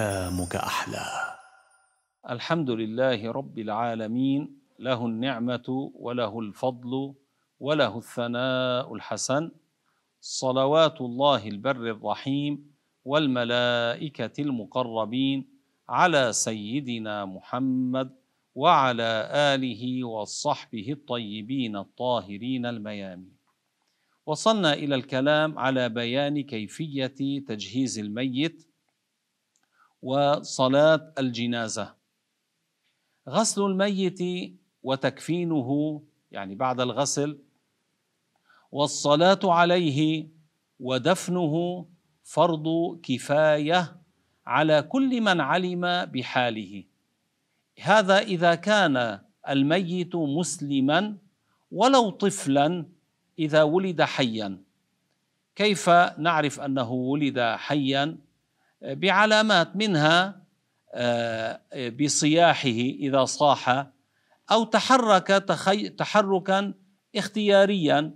[0.00, 1.04] ايامك أحلى.
[2.30, 4.40] الحمد لله رب العالمين
[4.78, 7.14] له النعمة وله الفضل
[7.60, 9.50] وله الثناء الحسن.
[10.20, 12.52] صلوات الله البر الرحيم
[13.04, 15.38] والملائكة المقربين
[15.88, 18.08] على سيدنا محمد
[18.54, 23.32] وعلى آله وصحبه الطيبين الطاهرين الميامين.
[24.26, 28.69] وصلنا إلى الكلام على بيان كيفية تجهيز الميت
[30.02, 31.94] وصلاة الجنازة.
[33.28, 34.20] غسل الميت
[34.82, 37.38] وتكفينه يعني بعد الغسل
[38.72, 40.28] والصلاة عليه
[40.80, 41.86] ودفنه
[42.22, 43.96] فرض كفاية
[44.46, 46.84] على كل من علم بحاله.
[47.80, 51.16] هذا إذا كان الميت مسلما
[51.72, 52.86] ولو طفلا
[53.38, 54.62] إذا ولد حيا.
[55.56, 58.18] كيف نعرف أنه ولد حيا؟
[58.82, 60.42] بعلامات منها
[62.00, 62.68] بصياحه
[63.04, 63.86] إذا صاح
[64.52, 65.26] أو تحرك
[65.98, 66.74] تحركا
[67.16, 68.14] اختياريا.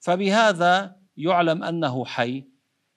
[0.00, 2.44] فبهذا يعلم أنه حي.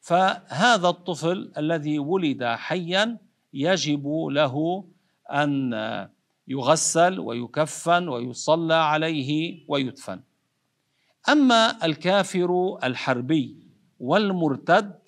[0.01, 3.17] فهذا الطفل الذي ولد حيا
[3.53, 4.85] يجب له
[5.31, 5.73] أن
[6.47, 10.21] يغسل ويكفن ويصلى عليه ويدفن.
[11.29, 13.67] أما الكافر الحربي
[13.99, 14.99] والمرتد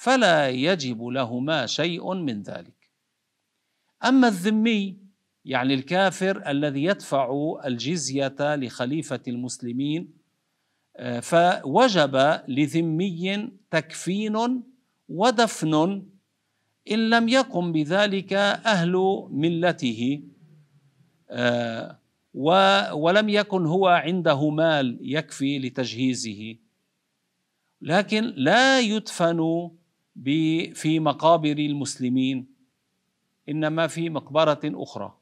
[0.00, 2.90] فلا يجب لهما شيء من ذلك.
[4.04, 4.96] أما الذمي
[5.44, 10.12] يعني الكافر الذي يدفع الجزية لخليفة المسلمين
[11.22, 14.62] فوجب لذمي تكفين
[15.08, 16.02] ودفن
[16.90, 18.92] إن لم يقم بذلك أهل
[19.30, 20.22] ملته
[22.94, 26.56] ولم يكن هو عنده مال يكفي لتجهيزه.
[27.82, 29.70] لكن لا يدفن
[30.74, 32.54] في مقابر المسلمين
[33.48, 35.18] إنما في مقبرة أخرى.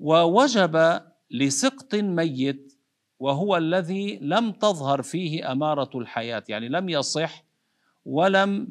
[0.00, 1.00] ووجب
[1.30, 2.74] لسقط ميت
[3.18, 7.44] وهو الذي لم تظهر فيه أمارة الحياة يعني لم يصح
[8.04, 8.68] ولم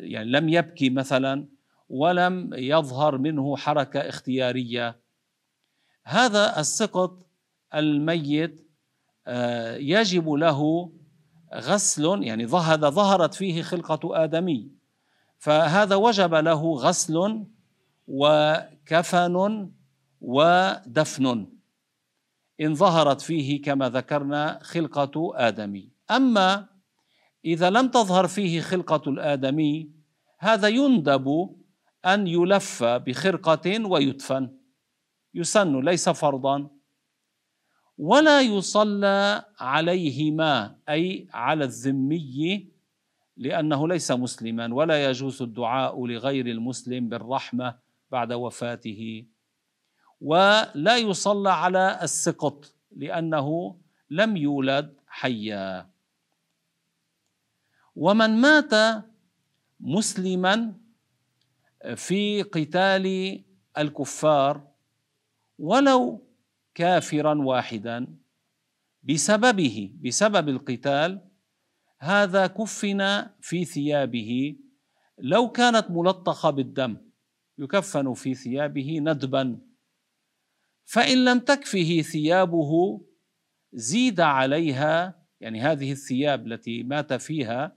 [0.00, 1.46] يعني لم يبكي مثلا
[1.88, 5.00] ولم يظهر منه حركة اختيارية.
[6.04, 7.26] هذا السقط
[7.74, 8.66] الميت
[9.76, 10.92] يجب له
[11.54, 14.70] غسل يعني هذا ظهرت فيه خلقة آدمي.
[15.38, 17.46] فهذا وجب له غسل
[18.06, 19.70] وكفن
[20.20, 21.46] ودفن.
[22.60, 25.90] إن ظهرت فيه كما ذكرنا خلقة آدمي.
[26.10, 26.68] أما
[27.44, 29.90] إذا لم تظهر فيه خلقة الآدمي
[30.38, 31.56] هذا يندب
[32.06, 34.56] أن يلف بخرقة ويدفن.
[35.34, 36.79] يسن ليس فرضا.
[38.00, 42.68] ولا يصلى عليهما أي على الذمي
[43.36, 47.78] لأنه ليس مسلما ولا يجوز الدعاء لغير المسلم بالرحمة
[48.10, 49.24] بعد وفاته.
[50.20, 53.76] ولا يصلى على السقط لأنه
[54.10, 55.90] لم يولد حيا.
[57.96, 59.04] ومن مات
[59.80, 60.74] مسلما
[61.94, 63.06] في قتال
[63.78, 64.68] الكفار
[65.58, 66.29] ولو
[66.74, 68.16] كافرا واحدا
[69.02, 71.30] بسببه بسبب القتال
[71.98, 74.56] هذا كفن في ثيابه.
[75.18, 76.96] لو كانت ملطخة بالدم
[77.58, 79.60] يكفن في ثيابه ندبا.
[80.84, 83.00] فإن لم تكفه ثيابه
[83.72, 87.76] زيد عليها يعني هذه الثياب التي مات فيها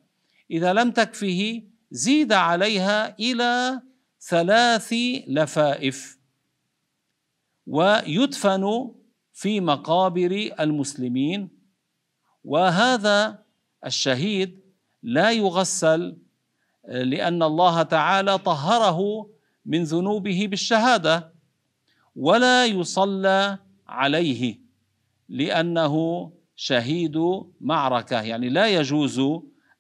[0.52, 3.82] إذا لم تكفه زيد عليها إلى
[4.30, 4.94] ثلاث
[5.28, 6.23] لفائف.
[7.68, 8.92] ويدفن
[9.34, 11.50] في مقابر المسلمين.
[12.44, 13.44] وهذا
[13.86, 14.60] الشهيد
[15.04, 16.18] لا يغسل
[16.88, 19.30] لأن الله تعالى طهره
[19.66, 21.34] من ذنوبه بالشهادة
[22.16, 23.58] ولا يصلى
[23.88, 24.60] عليه
[25.30, 27.18] لأنه شهيد
[27.62, 29.22] معركة يعني لا يجوز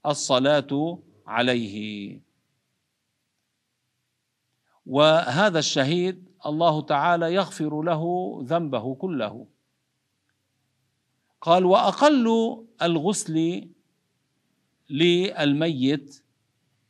[0.05, 2.19] الصلاة عليه.
[4.85, 8.03] وهذا الشهيد الله تعالى يغفر له
[8.43, 9.47] ذنبه كله.
[11.41, 12.27] قال وأقل
[12.81, 13.67] الغسل
[14.89, 16.23] للميت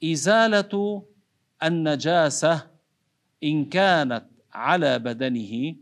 [0.04, 1.04] إزالة
[1.64, 2.68] النجاسة
[3.44, 5.76] إن كانت على بدنه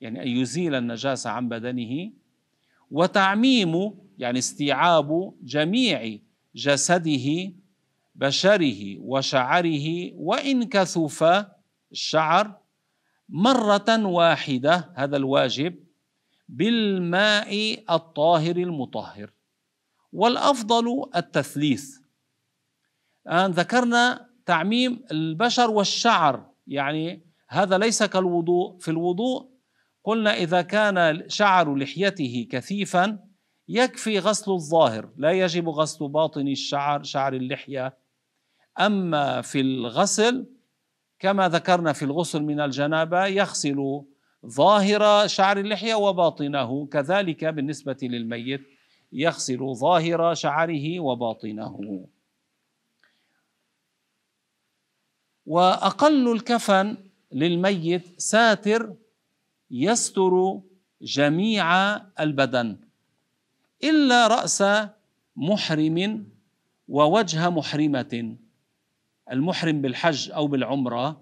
[0.00, 2.10] يعني أن يزيل النجاسة عن بدنه
[2.90, 6.18] وتعميم يعني استيعاب جميع
[6.54, 7.52] جسده
[8.14, 11.46] بشره وشعره وإن كثف
[11.92, 12.58] الشعر
[13.34, 15.84] مرة واحدة هذا الواجب
[16.48, 19.30] بالماء الطاهر المطهر.
[20.12, 21.98] والأفضل التثليث.
[23.26, 28.78] الآن ذكرنا تعميم البشر والشعر يعني هذا ليس كالوضوء.
[28.78, 29.50] في الوضوء
[30.04, 33.18] قلنا إذا كان شعر لحيته كثيفا
[33.68, 35.10] يكفي غسل الظاهر.
[35.16, 37.98] لا يجب غسل باطن الشعر شعر اللحية.
[38.80, 40.53] أما في الغسل
[41.24, 44.02] كما ذكرنا في الغسل من الجنابة يغسل
[44.46, 46.86] ظاهر شعر اللحية وباطنه.
[46.86, 48.60] كذلك بالنسبة للميت
[49.12, 52.06] يغسل ظاهر شعره وباطنه.
[55.46, 56.96] وأقل الكفن
[57.32, 58.94] للميت ساتر
[59.70, 60.60] يستر
[61.02, 62.76] جميع البدن
[63.84, 64.64] إلا رأس
[65.36, 66.26] محرم
[66.88, 68.36] ووجه محرمة.
[69.30, 71.20] المحرم بالحج أو بالعمرة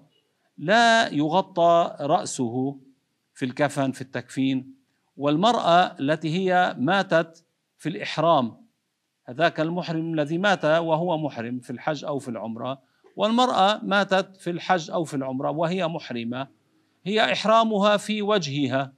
[0.58, 2.78] لا يغطى رأسه
[3.34, 4.74] في الكفن في التكفين
[5.16, 7.44] والمرأة التي هي ماتت
[7.78, 8.62] في الإحرام
[9.24, 12.82] هذاك المحرم الذي مات وهو محرم في الحج أو في العمرة
[13.16, 16.48] والمرأة ماتت في الحج أو في العمرة وهي محرمة
[17.04, 18.92] هي إحرامها في وجهها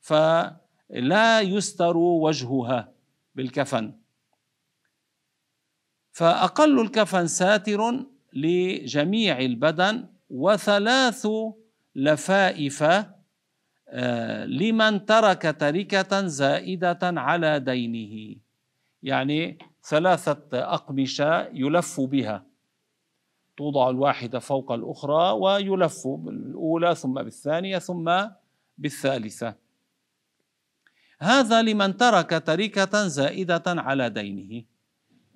[0.00, 2.92] فلا يستر وجهها
[3.34, 3.94] بالكفن.
[6.12, 8.06] فأقل الكفن ساتر
[8.36, 11.26] لجميع البدن وثلاث
[11.96, 12.82] لفائف
[13.88, 18.36] آه، لمن ترك تركة زائدة على دينه.
[19.02, 22.46] يعني ثلاثة أقمشة يلف بها.
[23.56, 28.12] توضع الواحدة فوق الأخرى ويلف بالأولى ثم بالثانية ثم
[28.78, 29.54] بالثالثة.
[31.20, 34.64] هذا لمن ترك تركة زائدة على دينه.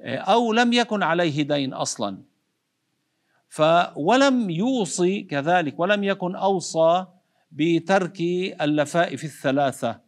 [0.01, 2.30] آه، أو لم يكن عليه دين أصلا.
[3.51, 3.63] ف
[3.97, 7.07] ولم يوصي كذلك ولم يكن أوصى
[7.53, 8.21] بترك
[8.61, 10.01] اللفائف الثلاثة.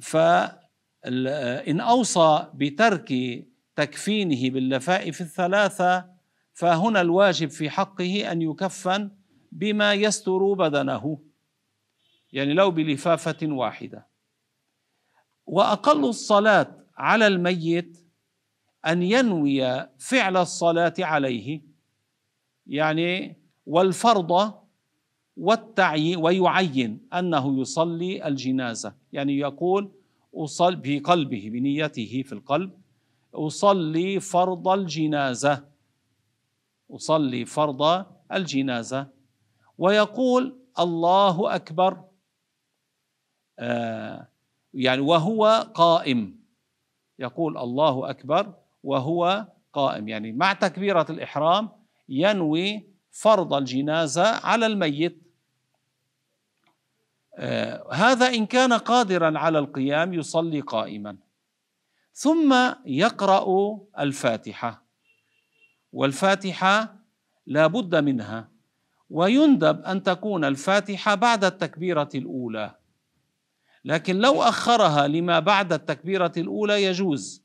[0.00, 3.12] فإن أوصى بترك
[3.76, 6.04] تكفينه باللفائف الثلاثة
[6.52, 9.10] فهنا الواجب في حقه أن يكفن
[9.52, 11.18] بما يستر بدنه
[12.32, 14.06] يعني لو بلفافة واحدة.
[15.46, 17.98] وأقل الصلاة على الميت
[18.86, 21.60] أن ينوي فعل الصلاة عليه.
[22.66, 23.36] يعني
[23.66, 24.54] والفرض
[25.36, 28.94] والتعيين ويعين أنه يصلي الجنازة.
[29.12, 29.90] يعني يقول
[30.34, 32.70] أصل بقلبه بنيته في القلب
[33.34, 35.64] أصلي فرض الجنازة.
[36.90, 39.06] أصلي فرض الجنازة.
[39.78, 42.04] ويقول الله أكبر.
[43.58, 44.28] آه
[44.74, 46.40] يعني وهو قائم.
[47.18, 50.08] يقول الله أكبر وهو قائم.
[50.08, 51.68] يعني مع تكبيرة الإحرام
[52.08, 55.22] ينوي فرض الجنازة على الميت.
[57.34, 61.16] آه هذا إن كان قادرا على القيام يصلي قائما.
[62.12, 64.82] ثم يقرأ الفاتحة
[65.92, 66.96] والفاتحة
[67.46, 68.48] لا بد منها
[69.10, 72.74] ويندب أن تكون الفاتحة بعد التكبيرة الأولى.
[73.84, 77.42] لكن لو أخرها لما بعد التكبيرة الأولى يجوز.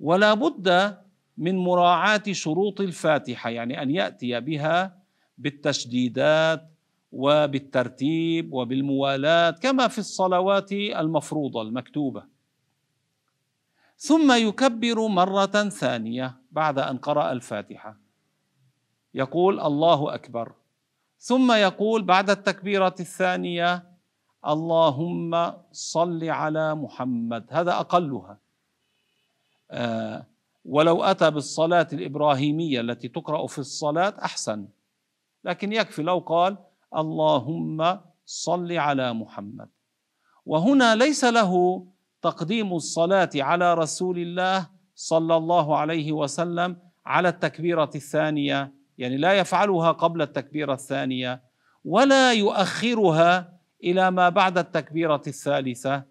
[0.00, 0.98] ولا بد
[1.38, 4.98] من مراعاة شروط الفاتحة يعني أن يأتي بها
[5.38, 6.68] بالتشديدات
[7.12, 12.24] وبالترتيب وبالموالاة كما في الصلوات المفروضة المكتوبة.
[13.96, 17.96] ثم يكبر مرة ثانية بعد أن قرأ الفاتحة.
[19.14, 20.52] يقول الله أكبر.
[21.18, 23.84] ثم يقول بعد التكبيرة الثانية
[24.46, 27.46] اللهم صل على محمد.
[27.50, 28.38] هذا أقلها.
[29.70, 30.26] آه
[30.64, 34.68] ولو أتى بالصلاة الإبراهيمية التي تقرأ في الصلاة أحسن.
[35.44, 36.58] لكن يكفي لو قال
[36.96, 39.68] اللهم صل على محمد.
[40.46, 41.84] وهنا ليس له
[42.22, 46.76] تقديم الصلاة على رسول الله صلى الله عليه وسلم
[47.06, 51.42] على التكبيرة الثانية يعني لا يفعلها قبل التكبيرة الثانية
[51.84, 56.02] ولا يؤخرها إلى ما بعد التكبيرة الثالثة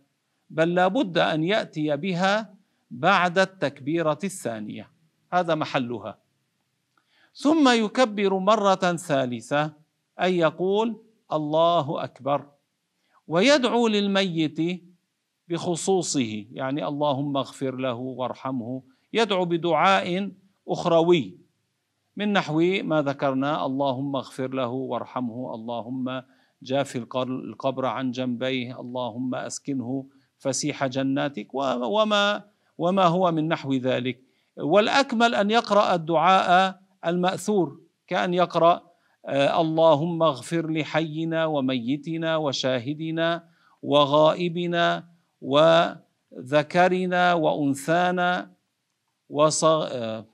[0.50, 2.56] بل لا بد أن يأتي بها
[2.92, 4.92] بعد التكبيرة الثانية.
[5.34, 6.18] هذا محلها.
[7.34, 9.74] ثم يكبر مرة ثالثة
[10.22, 12.46] أي يقول الله أكبر.
[13.28, 14.84] ويدعو للميت
[15.48, 18.84] بخصوصه يعني اللهم اغفر له وارحمه.
[19.14, 20.32] يدعو بدعاء
[20.68, 21.38] أخروي.
[22.16, 25.56] من نحو ما ذكرنا اللهم اغفر له وارحمه.
[25.56, 26.24] اللهم
[26.64, 28.80] جاف القبر عن جنبيه.
[28.80, 30.06] اللهم أسكنه
[30.38, 31.48] فسيح جناتك.
[31.54, 32.51] وما
[32.82, 34.18] وما هو من نحو ذلك.
[34.58, 38.92] والأكمل أن يقرأ الدعاء المأثور كأن يقرأ
[39.26, 43.50] آه، اللهم اغفر لحينا وميتنا وشاهدنا
[43.82, 45.10] وغائبنا
[45.42, 48.52] وذكرنا وأنثانا
[49.30, 49.88] وصغ...
[49.92, 50.26] آه،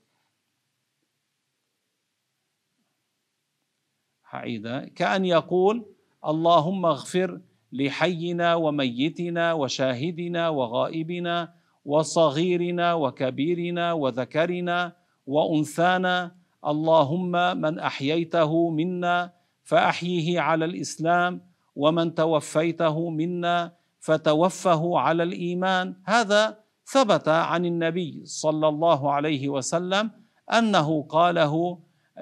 [4.23, 5.85] حعيدة كأن يقول
[6.25, 11.53] اللهم اغفر لحينا وميتنا وشاهدنا وغائبنا
[11.87, 14.93] وصغيرنا وكبيرنا وذكرنا
[15.27, 16.35] وأنثانا
[16.67, 19.31] اللهم من أحييته منا
[19.63, 21.41] فأحيه على الإسلام
[21.75, 25.95] ومن توفيته منا فتوفه على الإيمان.
[26.05, 30.11] هذا ثبت عن النبي صلى الله عليه وسلم
[30.53, 31.79] أنه قاله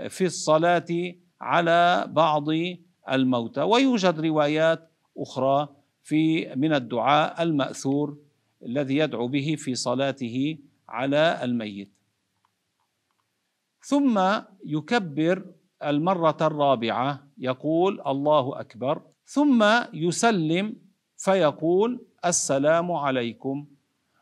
[0.10, 0.92] في الصلاة
[1.42, 2.48] على بعض
[3.12, 3.62] الموتى.
[3.62, 5.68] ويوجد روايات أخرى
[6.04, 8.25] في من الدعاء المأثور
[8.66, 10.58] الذي يدعو به في صلاته
[10.90, 11.92] على الميت.
[13.82, 14.22] ثم
[14.66, 15.46] يكبر
[15.84, 19.02] المرة الرابعة يقول الله أكبر.
[19.26, 20.76] ثم يسلم
[21.18, 23.66] فيقول السلام عليكم.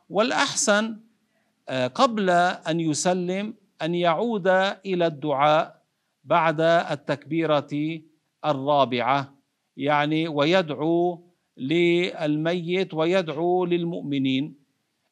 [0.10, 1.00] والأحسن
[1.70, 2.30] آه، قبل
[2.70, 4.48] أن يسلم أن يعود
[4.86, 5.82] إلى الدعاء
[6.24, 8.02] بعد التكبيرة
[8.46, 9.34] الرابعة
[9.78, 11.24] يعني ويدعو
[11.58, 14.56] للميت ويدعو للمؤمنين.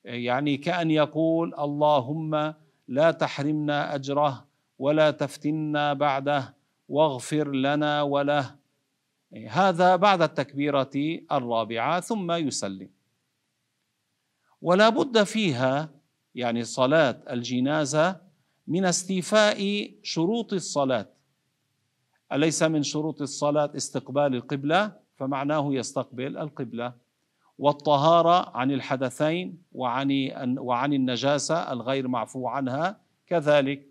[0.06, 2.54] يعني كأن يقول اللهم
[2.88, 4.46] لا تحرمنا أجره
[4.80, 6.56] ولا تفتنا بعده
[6.90, 8.56] واغفر لنا وله.
[9.48, 10.92] هذا بعد التكبيرة
[11.32, 12.90] الرابعة ثم يسلم.
[14.62, 15.90] ولا بد فيها
[16.36, 18.22] يعني صلاة الجنازة
[18.68, 21.10] من استيفاء شروط الصلاة.
[22.34, 26.94] أليس من شروط الصلاة استقبال القبلة؟ فمعناه يستقبل القبلة
[27.58, 30.10] والطهارة عن الحدثين وعن
[30.58, 32.98] وعن النجاسة الغير معفو عنها
[33.28, 33.88] كذلك.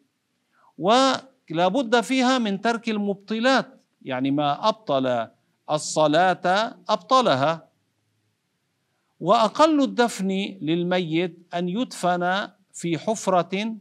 [0.79, 3.67] ولا بد فيها من ترك المبطلات
[4.03, 5.29] يعني ما أبطل
[5.71, 7.69] الصلاة أبطلها.
[9.21, 10.29] وأقل الدفن
[10.61, 13.77] للميت أن يدفن في حفرة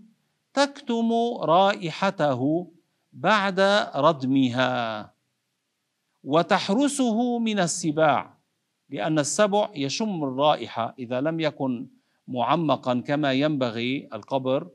[0.53, 1.09] تكتم
[1.41, 2.71] رائحته
[3.13, 3.59] بعد
[3.95, 5.18] ردمها.
[6.23, 8.37] وتحرسه من السباع
[8.89, 11.87] لأن السبع يشم الرائحة إذا لم يكن
[12.27, 14.67] معمقا كما ينبغي القبر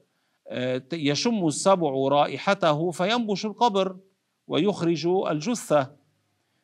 [0.49, 3.97] آه، يشم السبع رائحته فينبش القبر
[4.47, 5.91] ويخرج الجثة.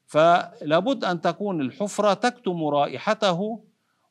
[0.07, 3.65] فلابد أن تكون الحفرة تكتم رائحته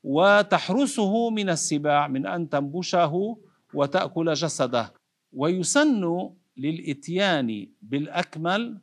[0.03, 3.37] وتحرسه من السباع من أن تنبشه
[3.73, 4.93] وتأكل جسده.
[5.33, 8.81] ويسن للإتيان بالأكمل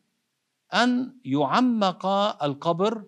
[0.74, 2.06] أن يعمق
[2.44, 3.04] القبر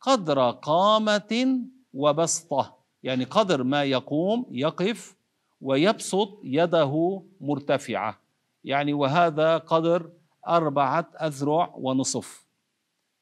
[0.00, 1.60] قدر قامة
[1.94, 5.16] وبسطة يعني قدر ما يقوم يقف
[5.60, 8.20] ويبسط يده مرتفعة.
[8.64, 10.10] يعني وهذا قدر
[10.48, 12.46] أربعة أذرع ونصف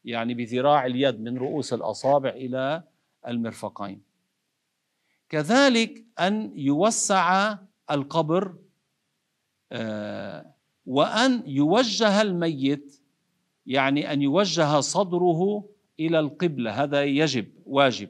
[0.04, 2.82] يعني بذراع اليد من رؤوس الأصابع إلى
[3.28, 4.02] المرفقين.
[5.28, 7.58] كذلك أن يوسع
[7.90, 8.54] القبر
[9.72, 10.54] آه،
[10.86, 12.99] وأن يوجه الميت
[13.66, 15.64] يعني أن يوجه صدره
[16.00, 18.08] إلى القبلة هذا يجب واجب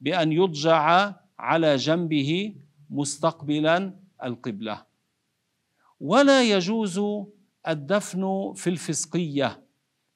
[0.00, 2.54] بأن يضجع على جنبه
[2.90, 4.82] مستقبلا القبلة.
[6.00, 7.00] ولا يجوز
[7.68, 9.64] الدفن في الفسقية.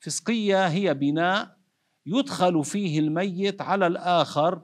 [0.01, 1.57] فسقية هي بناء
[2.07, 4.63] يدخل فيه الميت على الآخر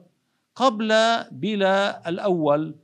[0.55, 0.93] قبل
[1.31, 2.75] بلا الأول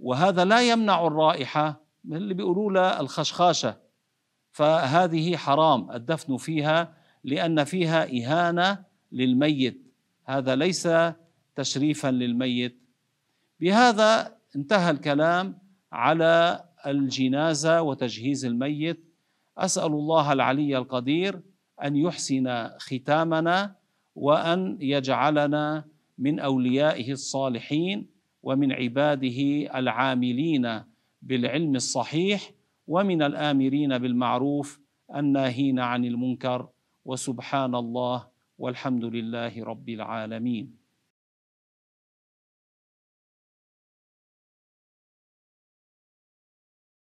[0.00, 3.76] وهذا لا يمنع الرائحة اللي بيقولوا له الخشخاشة.
[4.52, 9.82] فهذه حرام الدفن فيها لأن فيها إهانة للميت.
[10.24, 10.88] هذا ليس
[11.56, 12.78] تشريفا للميت.
[13.60, 15.58] بهذا انتهى الكلام
[15.92, 19.04] على الجنازة وتجهيز الميت.
[19.58, 21.40] أسأل الله العلي القدير
[21.84, 23.74] أن يحسن ختامنا
[24.14, 25.84] وأن يجعلنا
[26.18, 28.06] من أوليائه الصالحين
[28.42, 29.40] ومن عباده
[29.78, 30.82] العاملين
[31.22, 32.50] بالعلم الصحيح
[32.90, 34.80] ومن الآمرين بالمعروف
[35.14, 36.68] الناهين عن المنكر
[37.04, 38.26] وسبحان الله
[38.58, 40.79] والحمد لله رب العالمين.